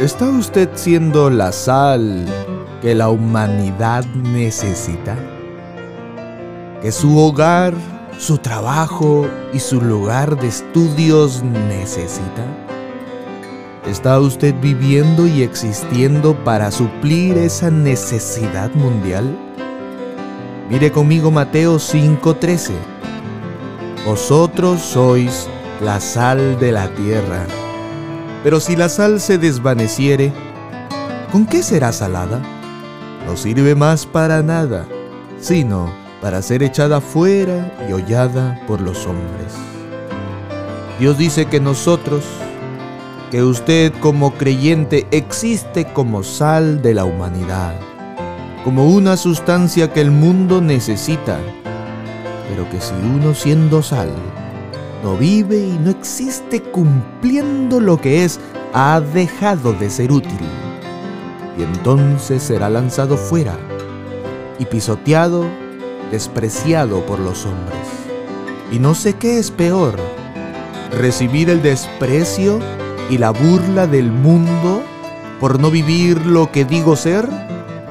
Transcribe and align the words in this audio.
¿Está 0.00 0.28
usted 0.28 0.68
siendo 0.74 1.30
la 1.30 1.52
sal 1.52 2.26
que 2.82 2.96
la 2.96 3.10
humanidad 3.10 4.04
necesita? 4.06 5.16
¿Que 6.82 6.90
su 6.90 7.16
hogar, 7.16 7.74
su 8.18 8.38
trabajo 8.38 9.24
y 9.52 9.60
su 9.60 9.80
lugar 9.80 10.36
de 10.36 10.48
estudios 10.48 11.44
necesita? 11.44 12.44
¿Está 13.86 14.18
usted 14.18 14.52
viviendo 14.60 15.28
y 15.28 15.42
existiendo 15.42 16.34
para 16.42 16.72
suplir 16.72 17.38
esa 17.38 17.70
necesidad 17.70 18.74
mundial? 18.74 19.24
Mire 20.68 20.90
conmigo 20.90 21.30
Mateo 21.30 21.78
5:13. 21.78 22.72
Vosotros 24.04 24.80
sois 24.82 25.48
la 25.80 26.00
sal 26.00 26.58
de 26.58 26.72
la 26.72 26.88
tierra. 26.94 27.46
Pero 28.44 28.60
si 28.60 28.76
la 28.76 28.90
sal 28.90 29.20
se 29.20 29.38
desvaneciere, 29.38 30.30
¿con 31.32 31.46
qué 31.46 31.62
será 31.62 31.92
salada? 31.92 32.42
No 33.26 33.38
sirve 33.38 33.74
más 33.74 34.04
para 34.04 34.42
nada, 34.42 34.84
sino 35.40 35.90
para 36.20 36.42
ser 36.42 36.62
echada 36.62 37.00
fuera 37.00 37.74
y 37.88 37.92
hollada 37.94 38.60
por 38.66 38.82
los 38.82 39.06
hombres. 39.06 39.54
Dios 41.00 41.16
dice 41.16 41.46
que 41.46 41.58
nosotros, 41.58 42.22
que 43.30 43.42
usted 43.42 43.94
como 44.00 44.34
creyente 44.34 45.06
existe 45.10 45.86
como 45.86 46.22
sal 46.22 46.82
de 46.82 46.92
la 46.92 47.06
humanidad, 47.06 47.74
como 48.62 48.86
una 48.88 49.16
sustancia 49.16 49.90
que 49.90 50.02
el 50.02 50.10
mundo 50.10 50.60
necesita, 50.60 51.38
pero 52.50 52.68
que 52.68 52.78
si 52.78 52.92
uno 52.92 53.34
siendo 53.34 53.82
sal 53.82 54.10
no 55.04 55.18
vive 55.18 55.58
y 55.58 55.78
no 55.78 55.90
existe 55.90 56.62
cumpliendo 56.62 57.78
lo 57.78 58.00
que 58.00 58.24
es, 58.24 58.40
ha 58.72 59.00
dejado 59.00 59.74
de 59.74 59.90
ser 59.90 60.10
útil. 60.10 60.40
Y 61.58 61.62
entonces 61.62 62.42
será 62.42 62.70
lanzado 62.70 63.18
fuera 63.18 63.54
y 64.58 64.64
pisoteado, 64.64 65.44
despreciado 66.10 67.04
por 67.04 67.20
los 67.20 67.44
hombres. 67.44 67.86
Y 68.72 68.78
no 68.78 68.94
sé 68.94 69.12
qué 69.12 69.38
es 69.38 69.50
peor, 69.50 69.94
recibir 70.90 71.50
el 71.50 71.62
desprecio 71.62 72.58
y 73.10 73.18
la 73.18 73.30
burla 73.30 73.86
del 73.86 74.10
mundo 74.10 74.82
por 75.38 75.60
no 75.60 75.70
vivir 75.70 76.24
lo 76.24 76.50
que 76.50 76.64
digo 76.64 76.96
ser, 76.96 77.28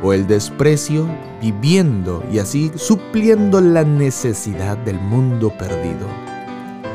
o 0.00 0.12
el 0.12 0.28
desprecio 0.28 1.08
viviendo 1.42 2.22
y 2.32 2.38
así 2.38 2.70
supliendo 2.76 3.60
la 3.60 3.82
necesidad 3.82 4.78
del 4.78 5.00
mundo 5.00 5.50
perdido. 5.50 6.29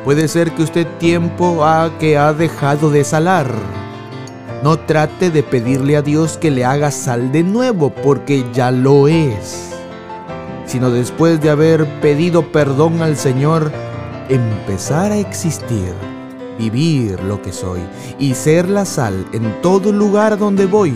Puede 0.05 0.27
ser 0.27 0.51
que 0.51 0.61
usted 0.61 0.85
tiempo 0.99 1.65
ha 1.65 1.97
que 1.97 2.15
ha 2.15 2.31
dejado 2.31 2.91
de 2.91 3.03
salar. 3.03 3.51
No 4.63 4.77
trate 4.77 5.31
de 5.31 5.41
pedirle 5.41 5.97
a 5.97 6.03
Dios 6.03 6.37
que 6.37 6.51
le 6.51 6.63
haga 6.63 6.91
sal 6.91 7.31
de 7.31 7.41
nuevo, 7.41 7.89
porque 7.89 8.45
ya 8.53 8.69
lo 8.69 9.07
es. 9.07 9.71
Sino 10.67 10.91
después 10.91 11.41
de 11.41 11.49
haber 11.49 11.87
pedido 12.01 12.51
perdón 12.51 13.01
al 13.01 13.17
Señor, 13.17 13.71
empezar 14.29 15.11
a 15.11 15.17
existir, 15.17 15.95
vivir 16.59 17.19
lo 17.23 17.41
que 17.41 17.51
soy 17.51 17.79
y 18.19 18.35
ser 18.35 18.69
la 18.69 18.85
sal 18.85 19.25
en 19.33 19.59
todo 19.63 19.91
lugar 19.91 20.37
donde 20.37 20.67
voy 20.67 20.93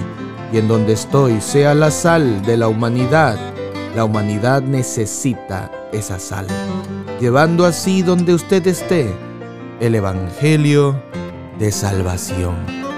y 0.54 0.60
en 0.60 0.68
donde 0.68 0.94
estoy, 0.94 1.42
sea 1.42 1.74
la 1.74 1.90
sal 1.90 2.44
de 2.44 2.58
la 2.58 2.68
humanidad. 2.68 3.59
La 3.96 4.06
humanidad 4.06 4.62
necesita 4.62 5.72
esa 5.92 6.20
sal 6.20 6.48
llevando 7.20 7.66
así 7.66 8.02
donde 8.02 8.34
usted 8.34 8.66
esté 8.68 9.14
el 9.82 9.96
Evangelio 9.96 11.02
de 11.58 11.72
salvación. 11.72 12.89